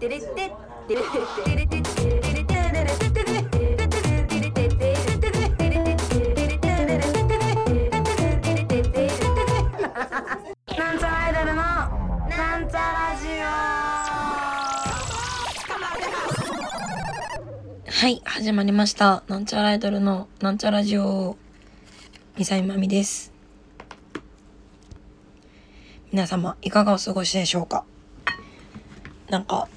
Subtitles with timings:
[0.00, 0.08] なん
[10.98, 11.62] ちゃらアイドルの
[12.28, 13.26] なんちゃラジ
[17.90, 19.24] はい、始まりました。
[19.26, 21.36] なんちゃらアイドルのなんちゃラジオ。
[22.36, 23.32] みさいまみです。
[26.12, 27.84] 皆様、いかがお過ごしでしょうか
[29.28, 29.68] なんか、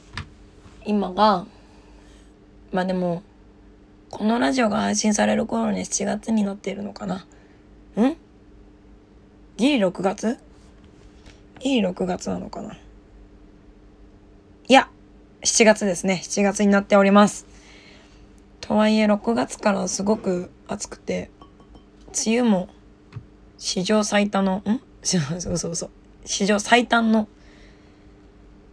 [0.86, 1.46] 今が、
[2.72, 3.24] まあでも、
[4.10, 7.26] このラジオが配信される頃に7月になっているのかな。
[7.98, 8.18] ん？
[9.58, 10.38] ギリ6月？
[11.60, 12.78] ギリ6月なのかない
[14.74, 14.90] や、
[15.44, 16.22] 7月ですね。
[16.24, 17.46] 7月になっております。
[18.62, 21.30] とはいえ6月からすごく暑くて
[22.26, 22.70] 梅雨も
[23.58, 24.76] 史上最多のん？
[24.76, 25.18] う そ
[25.52, 25.90] うそうそう
[26.26, 27.28] 史上最短の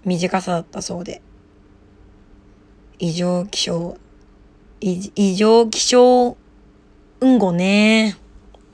[0.05, 1.22] 短さだったそうで
[2.98, 3.97] 異常気象
[4.80, 6.36] 異常気象
[7.20, 8.11] うんごね。
[8.11, 8.17] っ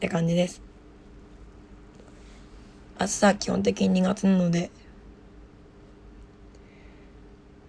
[0.00, 0.62] て感じです。
[2.98, 4.70] 暑さは基本的に苦手なので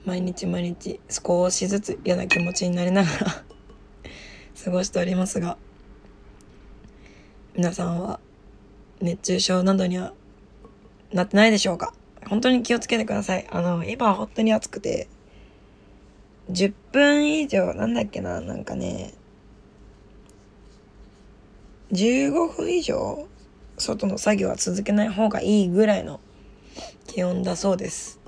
[0.05, 3.25] 毎日毎日少しずつ嫌な気持ちになりながら
[4.63, 5.57] 過ごしておりますが
[7.55, 8.19] 皆さんは
[9.01, 10.13] 熱中症などには
[11.11, 11.93] なってないでしょうか？
[12.29, 13.47] 本当に気をつけてください。
[13.49, 15.07] あの今は本当に暑くて
[16.51, 19.13] 10分以上なんだっけななんかね
[21.91, 23.27] 15分以上
[23.77, 26.19] 外の作業は続けない方がいいぐらいの
[27.07, 28.19] 気温だそうです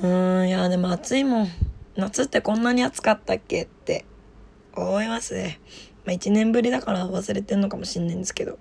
[0.00, 1.48] ーん、いや、でも暑いもん。
[1.96, 4.04] 夏ってこんなに暑かったっけって
[4.74, 5.60] 思いますね。
[6.04, 8.58] まあ一年ぶりだから忘れてんのかもしんないんですけど。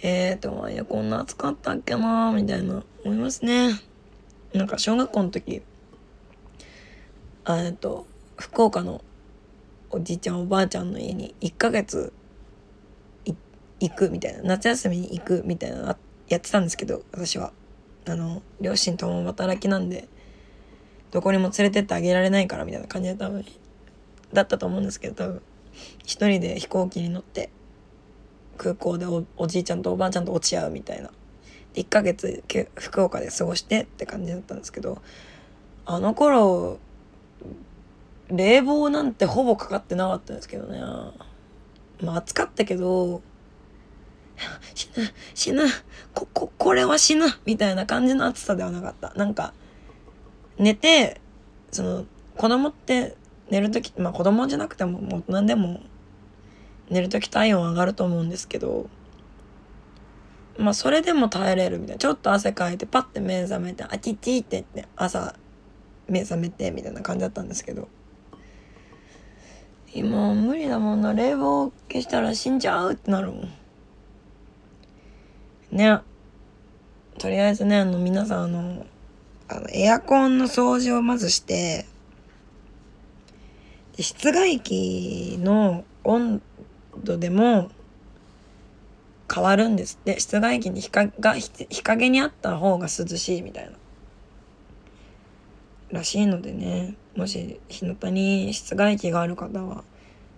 [0.00, 3.78] えーと、いや、こんな暑かったっけなみたいな思いますね。
[4.52, 5.62] なんか小学校の時、
[7.48, 9.02] えっと、福岡の
[9.90, 12.12] おじいちゃんおばあちゃんの家に1ヶ月
[13.80, 15.96] 行くみたいな、夏休みに行くみたいなの
[16.28, 17.52] やってたんですけど、私は。
[18.10, 20.08] あの両親共働きなんで
[21.10, 23.44] どこにも連れてってあげられないからみたいな感じで多分
[24.32, 25.42] だったと思うんですけど多分
[26.04, 27.50] 一人で飛行機に乗って
[28.56, 31.10] 空港でおじいちゃんとおばあちゃんと落ち合うみたいな
[31.78, 32.42] 1ヶ月
[32.76, 35.00] 福岡で過ごしてって感じだったんですけど
[35.86, 36.78] あの頃
[38.28, 40.80] 冷房なんてほぼかかってなかったんですけどね
[42.00, 43.22] まあ暑かったけど
[44.74, 45.62] 死ぬ、死ぬ、
[46.14, 49.12] こ、こ、これは死ぬみたいな感じの暑さではなかった。
[49.14, 49.52] なんか、
[50.58, 51.20] 寝て、
[51.70, 52.04] その、
[52.36, 53.16] 子供って
[53.50, 55.80] 寝るとき、まあ子供じゃなくても、もう大人でも、
[56.90, 58.88] 寝るとき体温上がると思うんですけど、
[60.58, 61.98] まあそれでも耐えれるみたいな。
[61.98, 65.34] ちょっと汗かいて、パッて目覚めて、あちちって言って、朝、
[66.08, 67.88] 目覚めて、みたいな感じだったんですけど、
[69.94, 71.14] 今無理だもんな。
[71.14, 73.52] 冷房消したら死んじゃうってなるもん。
[75.70, 76.00] ね
[77.18, 78.86] とりあえずねあの皆さんあの
[79.48, 81.86] あのエアコンの掃除をまずして
[83.98, 86.40] 室外機の温
[87.02, 87.70] 度でも
[89.32, 90.18] 変わるんですって。
[90.20, 93.72] 室外機に日陰が日陰にあった方が涼しいみたいな。
[95.90, 96.94] らしいのでね。
[97.16, 99.82] もし日向に室外機がある方は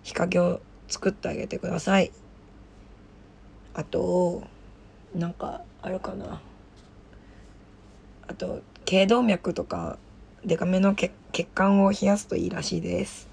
[0.03, 2.11] 日陰を作ってあげてください。
[3.73, 4.43] あと
[5.15, 6.41] なんかあるかな。
[8.27, 9.97] あと頸動脈とか
[10.43, 11.11] デカめの血
[11.53, 13.29] 管を冷やすといいらしいです。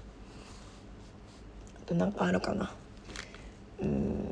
[1.83, 2.71] あとなんかあるかな。
[3.81, 4.28] うん。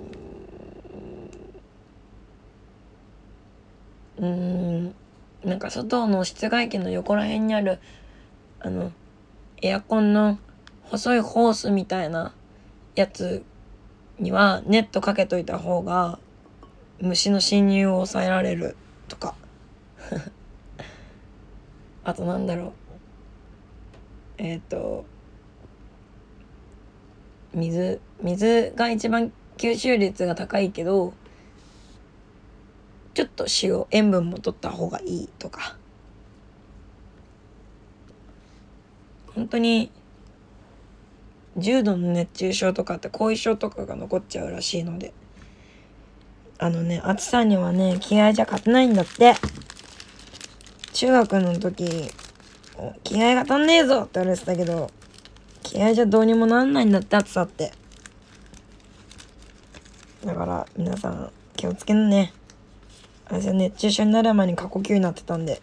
[4.18, 4.96] うーん。
[5.44, 7.80] なんか外の室外機の横ら辺にある
[8.60, 8.92] あの
[9.62, 10.40] エアコンの
[10.84, 12.34] 細いホースみたいな
[12.96, 13.44] やつ
[14.20, 16.20] にはネットかけといた方が
[17.00, 18.76] 虫の侵入を抑えられる
[19.08, 19.36] とか。
[22.04, 22.72] あとなんだろう。
[24.38, 25.06] えっ、ー、と
[27.54, 31.14] 水水が一番吸収率が高いけど
[33.18, 35.76] ちょっと塩塩分も取った方がいいとか
[39.34, 39.92] 本当に
[41.58, 45.16] 重度の熱中症とかって後遺症とかが残っちゃうらしいので。
[46.60, 49.34] あのね、暑さにはね、気合じゃ勝てないんだって。
[50.94, 52.12] 中学の時、
[53.04, 54.92] 気合が足んねえぞって言われてたけど、
[55.64, 57.74] 気合じゃどうにもなんないんだって暑さって。
[60.24, 62.32] だから皆さん気をつけんね。
[63.30, 65.60] 熱中症になる前に過呼吸になってたんで、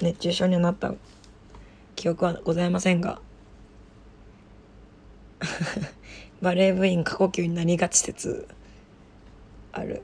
[0.00, 0.94] 熱中症になった
[1.96, 3.20] 記憶はございませんが。
[6.42, 8.48] バレー部員過呼吸になりがち説。
[9.72, 10.02] ある。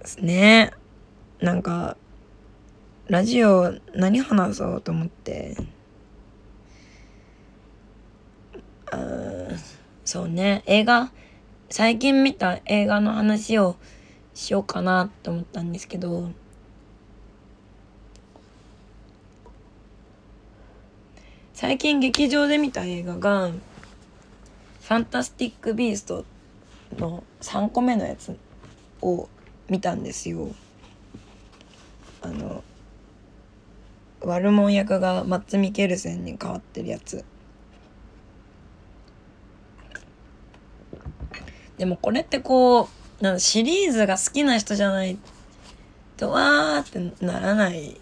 [0.00, 0.72] で すね。
[1.40, 1.96] なんか
[3.08, 5.56] ラジオ何話そうと思って。
[8.90, 8.98] あ
[10.04, 10.62] そうね。
[10.66, 11.10] 映画
[11.68, 13.76] 最近見た映画の話を
[14.34, 16.30] しようかなと思ったんですけど
[21.54, 23.48] 最近劇場で見た映画が
[24.82, 26.24] 「ファンタスティック・ビースト」
[26.98, 28.38] の3個目のやつ
[29.02, 29.28] を
[29.68, 30.50] 見たんですよ。
[32.22, 32.62] あの
[34.20, 37.24] 悪者役がマッツ・ミケルセンに変わってるやつ。
[41.78, 42.88] でもこれってこ
[43.20, 45.18] うなんシリーズが好きな人じゃない
[46.16, 47.98] とわーってならない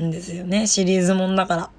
[0.00, 1.70] んですよねシリーズもんだから。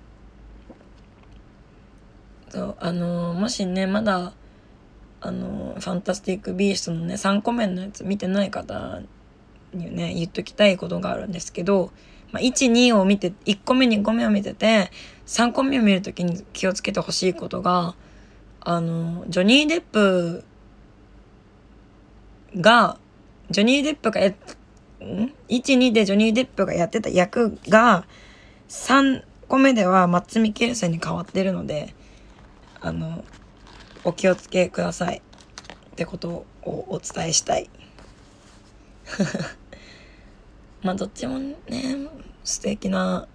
[2.50, 4.34] そうあのもしねまだ
[5.20, 9.02] あのファンタスティック・ビーストのね3個目のやつ見てない方
[9.74, 11.92] にね言っときたいことがあるんですけど、
[12.32, 14.92] まあ、12を見て1個目2個目を見てて
[15.26, 17.96] 3個目を見る時に気をつけてほしいことが
[18.62, 20.46] あのジョニー・デップ
[22.56, 22.98] が
[23.50, 24.34] ジョニー・デップがや
[25.00, 28.06] 12でジョニー・デップがやってた役が
[28.70, 31.94] 3個目ではマッツ・ミケルセンに変わってるので
[32.82, 33.24] あの
[34.04, 35.18] お気をつけください。
[35.18, 37.70] ってことをお伝えしたい。
[40.84, 41.56] まあどっちもね
[42.44, 43.28] 素敵な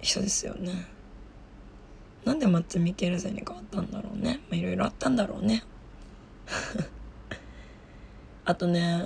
[0.00, 0.86] 人ですよね。
[2.24, 4.40] なんでマッツ・ミケルセンに変わったんだろうね。
[4.48, 5.64] まあいろいろあったんだろうね。
[8.48, 9.02] あとね、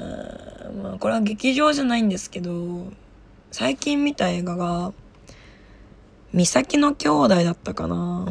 [0.80, 2.86] まあ、これは劇場じゃないんですけど
[3.50, 4.92] 最近見た映画が
[6.32, 8.28] 「美咲の兄弟」だったかな。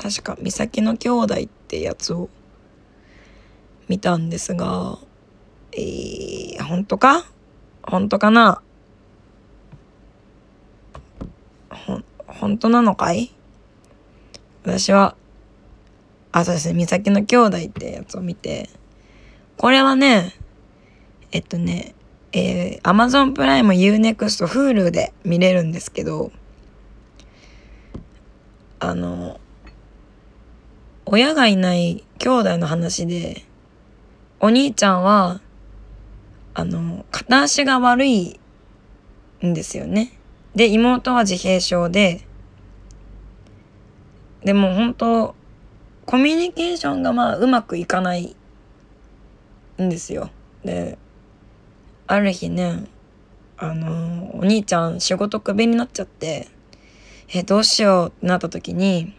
[0.00, 2.30] 確か美咲の兄弟ってやつを
[3.86, 4.98] 見たんですが
[5.72, 7.26] えー、本当か？
[7.82, 8.62] 本当かな？
[11.68, 13.30] ほ本当なのかい？
[14.62, 15.16] 私は
[16.32, 18.70] あそうですね美咲の兄弟ってやつを見て
[19.56, 20.34] これはね、
[21.32, 21.94] えっとね、
[22.32, 26.32] えー、Amazon プライム Unext Hulu で見れるんですけど、
[28.80, 29.40] あの、
[31.06, 33.44] 親がいない兄弟の話で、
[34.40, 35.40] お兄ちゃんは、
[36.54, 38.40] あの、片足が悪い
[39.44, 40.12] んですよね。
[40.54, 42.26] で、妹は自閉症で、
[44.44, 45.34] でも本当
[46.04, 48.36] コミュニケーションがまあうまくいかない
[49.80, 50.30] んですよ。
[50.64, 50.98] で
[52.06, 52.84] ある日ね
[53.56, 56.48] あのお兄ちゃん仕事クビになっちゃって
[57.28, 59.14] えどうしようってなった時に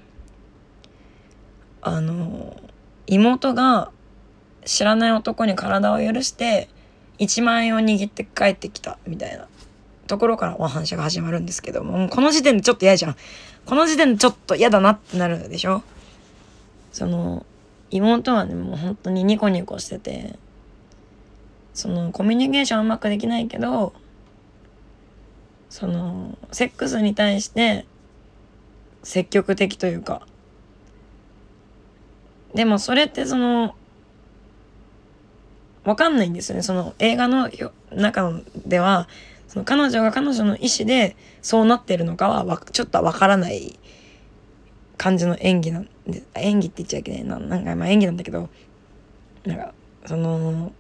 [1.82, 2.56] あの
[3.08, 3.92] 妹が
[4.66, 6.70] 知らない男に体を許して
[7.20, 9.48] 1万円を握って帰ってきたみたいな。
[10.08, 13.16] ところからお話が始まるんですけどもこの時点でちょっと嫌じゃん。
[13.66, 15.82] この時点でちょっと嫌だなってなるでしょ？
[16.92, 17.44] その
[17.90, 20.38] 妹はねもう本当にニコニコしてて
[21.76, 23.94] そのコミュニケーションうまくできないけど
[25.70, 27.86] そのセックスに対して
[29.04, 30.26] 積極的というか。
[32.56, 33.76] でもそれってその
[35.84, 36.64] わかんないんですよね。
[36.64, 37.52] その映画の
[37.92, 39.08] 中では
[39.48, 43.78] その彼女が彼女の意思でそうなってるのかはちょっとわからない。
[44.98, 47.38] 感じの演技なんで演技って言っちゃいけないな。
[47.38, 48.50] なんかまあ演技なんだけど。
[49.46, 49.74] なんか
[50.06, 50.72] その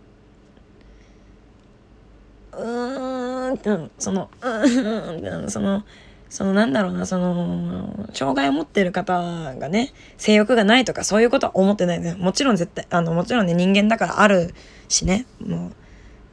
[2.58, 5.84] うーんそのうーんその
[6.30, 14.54] そのなんだろうなその障害を持ってる方がね性欲がないとかそういうことは思ってないねもちろん絶対あのもちろんね人間だからある
[14.88, 15.72] しねもう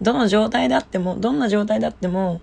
[0.02, 2.40] どの状態であってもどんな状態であっても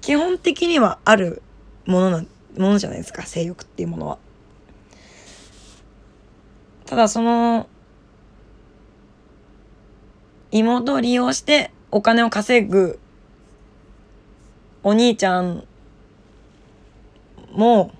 [0.00, 1.42] 基本的にはある
[1.84, 2.18] ものな
[2.56, 4.18] ものじゃないですか性欲っていうものは。
[6.86, 7.68] ただその
[10.50, 12.98] 妹を利用してお金を稼ぐ
[14.82, 15.64] お兄ちゃん
[17.52, 17.92] も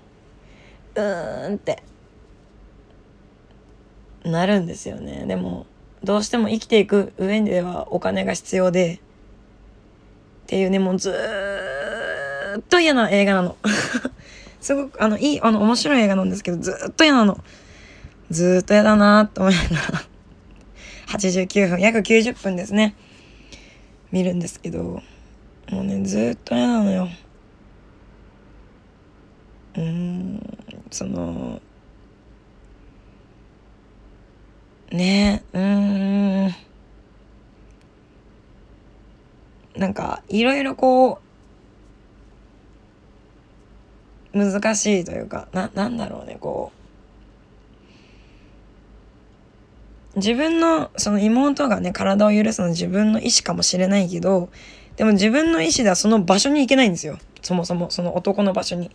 [0.95, 1.83] うーんって
[4.23, 5.25] なるんですよね。
[5.27, 5.65] でも
[6.03, 8.99] どうしても生きていく上ではお金が必要でっ
[10.47, 11.13] ていうねもうず
[12.57, 13.57] っと嫌な映画なの。
[14.61, 17.37] すごくあのいいあの面白い映画なんですけどずっと嫌なの。
[18.29, 20.03] ずっと嫌だなと思いながら。
[21.17, 22.95] 89分約90分ですね。
[24.11, 25.01] 見るんですけど
[25.69, 27.09] もうねずっと嫌なのよ。
[29.77, 30.57] うん
[30.89, 31.61] その
[34.91, 36.55] ねうん。
[39.79, 41.19] なんかいろいろこ
[44.33, 46.78] う難しいというかななんだろうねこう。
[50.15, 54.49] 自分のその妹がね体を許すのは自分の意思かもしれないけど
[54.95, 58.91] でも自分の意思ではその場所に行けないんですよそもそもその男の場所に。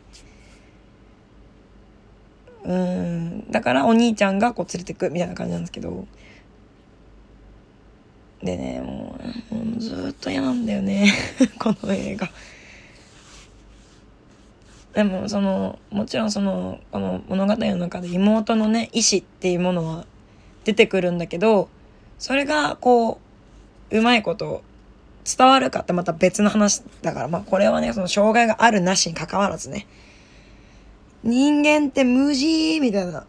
[2.65, 6.07] うんだからお兄ちゃんがこう連れてくみたいな感じなんですけど
[8.43, 9.19] でねも
[9.53, 11.13] うもうずっと嫌なんだよね
[11.61, 12.31] この映画。
[14.95, 20.07] でもそのもちろんそのこの物語の中で妹のね意思っていうものは
[20.65, 21.69] 出てくるんだけど
[22.19, 23.21] それがこ
[23.91, 24.63] ううまいこと
[25.25, 29.87] 伝わるかってまた別の話だからまあこれはねその障害があるなしにかかわらずね。
[31.23, 33.25] 人間って無事みたいな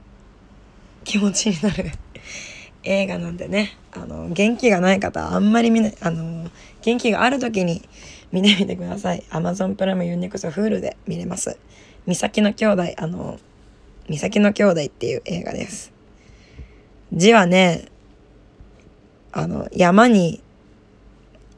[1.06, 1.92] 気持ちになる
[2.84, 3.78] 映画なんでね。
[3.94, 6.50] あの元気がない方あんまり見ないあの
[6.82, 7.88] 元気がある時に
[8.34, 9.24] 見てみてください。
[9.30, 11.58] Amazon プライムユニクスフールで見れます。
[12.06, 13.40] 美咲の兄弟あの
[14.10, 15.95] 美咲の兄弟っていう映画です。
[17.14, 17.86] 字はね
[19.32, 20.42] あの山に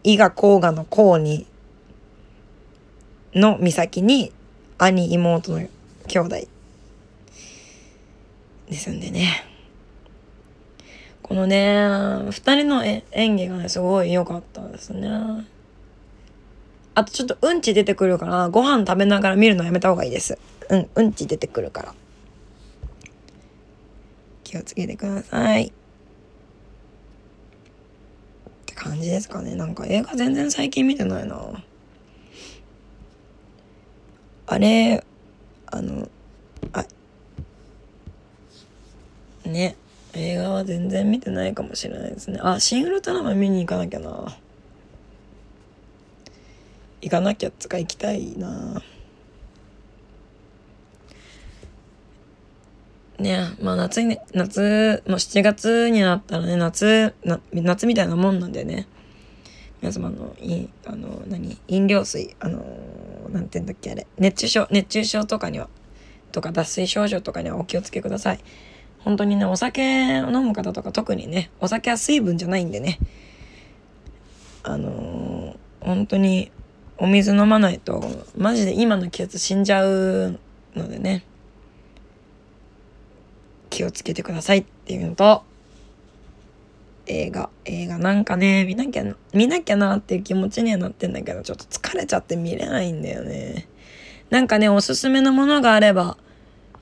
[0.03, 1.45] 伊賀甲賀の甲に
[3.33, 4.31] の岬に
[4.77, 5.67] 兄妹の
[6.07, 6.35] 兄弟。
[8.69, 9.45] ですんでね。
[11.21, 11.87] このね
[12.31, 15.09] 二人の演技がねすごい良かったですね。
[16.95, 20.37] あとちょっとうんち出てくるからご飯食べながら見るのやめた方がいいです。
[20.69, 21.95] うんうんち出てくるから。
[24.47, 25.65] 気をつけてください。
[25.65, 25.71] っ
[28.65, 29.55] て感じですかね。
[29.55, 31.63] なんか映画全然最近見てないな。
[34.45, 35.03] あれ
[35.65, 36.07] あの
[36.71, 36.85] あ
[39.43, 39.75] ね。
[40.13, 42.39] 映画は全然見てないかもしれないですね。
[42.41, 44.37] あシン・ウルトラマ見に行かなきゃな。
[47.01, 48.81] 行かなきゃつか行きたいな。
[53.19, 53.55] ね。
[53.61, 57.15] まあ夏に夏もう7月になったらね夏
[57.51, 58.87] 夏みたいなもんなんでね。
[59.81, 62.59] 皆様のいあの何飲料水あの
[63.29, 64.07] なんて言うんだっけあれ。
[64.17, 65.69] 熱中症熱中症とかには
[66.31, 68.39] とか脱水症状とかにはお気をつけください。
[68.99, 72.99] 本当にねお酒を飲む方とか特にねお酒は水分じゃないんでね。
[74.63, 76.51] あのー、本当に
[76.97, 78.03] お水飲まないと
[78.35, 80.39] マジで今の季節死んじゃう
[80.75, 81.23] のでね。
[83.69, 85.43] 気をつけてくださいっていうのと
[87.07, 93.67] 映画映画なんかね見なきゃ見なきゃなっていう気持ちにはなってんだけどちょっと疲れちゃって見れないんだよね。
[94.29, 96.17] なんかねおすすめのものがあれば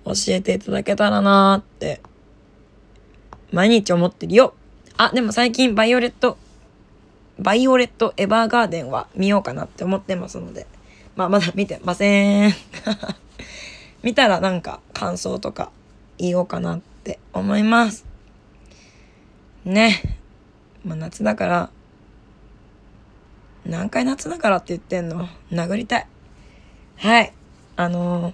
[0.06, 2.02] 教えていただけたらなーって
[3.52, 4.56] 毎日思ってるよ。
[4.98, 6.38] あでも最近バイオレット
[7.38, 10.68] バイオレットエヴァーガーデンは見ようかなって思ってますので
[11.16, 12.54] まあまだ見てません。
[14.02, 15.72] 見たらなんか感想とか
[16.18, 18.06] 言おうかなって思います。
[19.64, 20.20] ね。
[20.84, 21.70] まあ夏だから。
[23.66, 25.28] 何回夏だからって言ってんの？
[25.52, 26.08] 殴りたい。
[26.98, 27.34] はい。
[27.78, 28.32] あの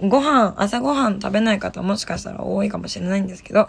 [0.00, 3.68] ー、ご飯朝ごはん食べない方もしかしたら多いかもしれないんですけど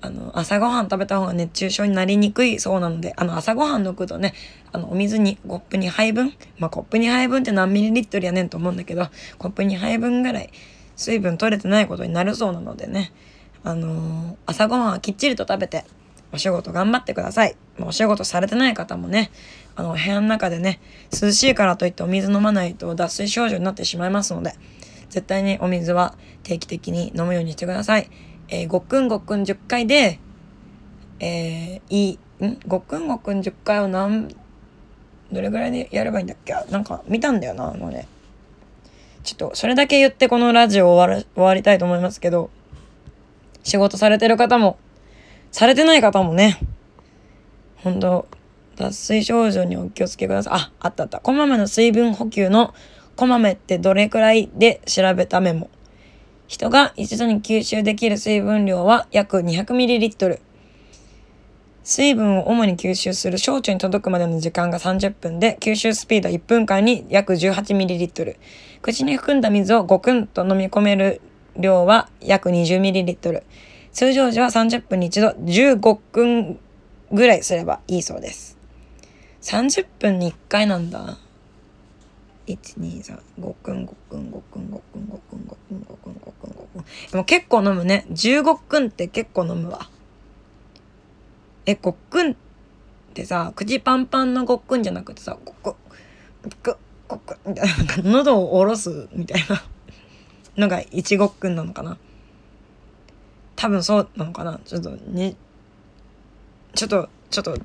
[0.00, 4.34] あの朝ごはん食べた方が熱中症になりにくいそうなのであの朝ごはん抜くとね
[4.72, 6.32] あのお水にコップ2杯分？
[6.58, 10.50] まあコップ2杯分って何ミリリットルやねんと思うんだけどコップ2杯分ぐらい
[10.96, 13.12] 水分取れてないことになるそうなのでね
[13.64, 15.84] あのー、朝ごはんはきっちりと食べて
[16.32, 17.56] お仕事頑張ってください。
[17.78, 19.30] お仕事されてない方もね、
[19.76, 20.80] あの、部屋の中でね、
[21.12, 24.54] 涼しいからといってお水飲まないと脱水症状になってしまいますので、
[25.10, 28.08] 絶対にお水は定期的に飲むようにしてください。
[28.48, 30.18] えー、ごっくんごっくん10回で、
[31.20, 32.58] えー、いい、ん？
[32.66, 34.34] ごっくんごっくん10回を何、
[35.30, 36.54] どれぐらいでやればいいんだっけ？
[36.70, 38.08] なんか見たんだよな、あのね。
[39.22, 42.50] ちょっと、それだけ言ってこのラジオ終わる、終わりたいと思いますけど、
[43.62, 44.78] 仕事されてる方も、
[45.50, 46.58] されてない方もね、
[47.76, 48.26] 本当
[48.76, 50.52] 脱水症状にお気をつけください。
[50.54, 51.20] あ、あったあった。
[51.20, 52.74] こまめの水分補給の
[53.16, 55.70] こまめってどれくらいで調べたメモ。
[56.48, 60.40] 人が一度に吸収できる水分量は約 200ml。
[61.84, 68.36] 水分を主に吸収する小腸に届くまでの時間が30分で、吸収スピードは1分間に約 18ml。
[68.82, 71.20] 口に含んだ水をごくんと飲み込める
[71.56, 73.42] 量は約 20ml。
[73.92, 76.58] 通常時は30分に一度15分
[77.10, 78.56] ぐらいすればいいそうです。
[79.42, 81.18] 30分に1回なんだ
[82.46, 89.88] 123ごくんごくんごくんごくんごくんごくんごくんごくんごくんでも結構飲むね15くんって結構飲むわ
[91.66, 92.34] えごっくんっ
[93.14, 95.74] てさ口パンパンのごっくんじゃなくてさごっくん
[96.64, 96.76] ごっ
[97.08, 99.62] ごっくんみたいなんか喉を下ろすみたいな
[100.56, 101.98] のが一ごっくんなのかな。
[103.54, 104.60] 多分そうなのかな。
[104.64, 105.36] ちょっとね
[106.74, 107.56] ちょっとちょっと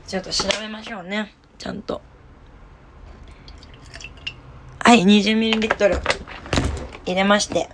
[0.08, 1.34] ちょっと調べましょうね。
[1.58, 2.02] ちゃんと。
[4.80, 6.00] はい 20ml
[7.06, 7.70] 入れまして。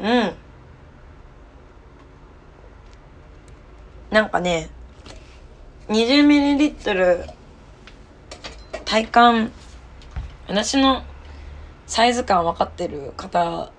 [0.00, 0.32] うん。
[4.10, 4.68] なんかね
[5.92, 7.26] 20ml
[8.86, 9.52] 体感
[10.48, 11.02] 私の
[11.86, 13.70] サイズ感分かってる方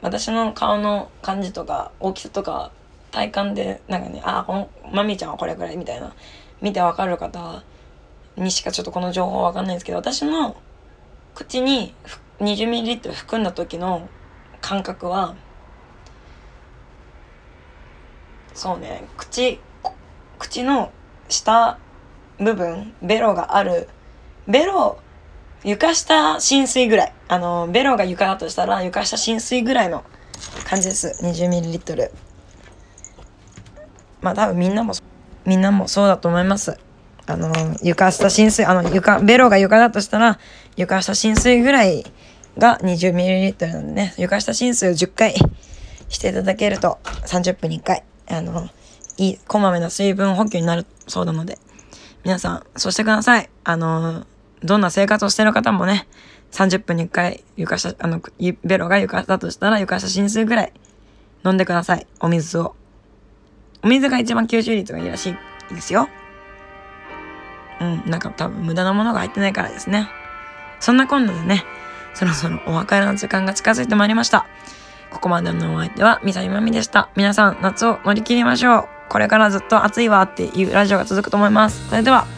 [0.00, 2.72] 私の顔の感じとか大きさとか
[3.10, 6.14] 体感でなんかねあこのマミちゃんはこれぐらいみたいな
[6.62, 7.62] 見て分かる方
[8.36, 10.56] にしかちょっとこの情報分かんないんですけど私の
[11.34, 11.94] 口に
[12.40, 14.08] 20ml 含んだ時の
[14.62, 15.36] 感覚は
[18.54, 19.60] そうね口
[20.38, 20.90] 口の
[21.28, 21.78] 下
[22.38, 23.88] 部分ベロがある
[24.46, 24.98] ベロ
[25.64, 27.12] 床下浸水ぐらい。
[27.30, 30.02] あのベロが床だとしたら床下浸水ぐらいの
[30.64, 31.18] 感じです。
[31.22, 32.10] 20ml
[34.22, 34.94] まあ多分みんなも
[35.44, 36.78] みんなもそうだと思います。
[37.26, 40.38] あの床下浸水あの床ベロが床だとしたら
[40.76, 42.04] 床下浸水ぐらい
[42.56, 44.14] が 20ml なんでね。
[44.16, 45.34] 床下浸水を10回
[46.08, 48.68] していただけると30分に1回あの
[49.18, 51.58] いいこまめな水分補給になるそうなので
[52.24, 53.50] 皆さんそうしてください。
[53.64, 54.26] あの
[54.64, 56.08] どんな生活をしてる方もね
[56.52, 58.20] 30分に1回床下あの
[58.64, 60.72] ベロが床だとしたら床下浸水ぐらい
[61.44, 62.06] 飲んでください。
[62.20, 62.74] お水を。
[63.82, 65.34] お水が一番吸収率がいいらし
[65.70, 66.08] いですよ。
[67.80, 70.08] うんなんか多分無駄なものが入ってないからですね。
[70.80, 71.64] そんなこんなでね
[72.14, 74.46] そろそろお別れの時間が近づいてまいりました。
[75.10, 77.08] ここまでのお相手はみさみまみでした。
[77.16, 78.97] 皆さん夏を乗り切りましょう。
[79.08, 81.88] これからずっと暑いわっていうラジオが続くと思います。
[81.88, 82.37] それでは。